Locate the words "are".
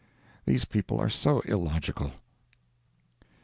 0.99-1.09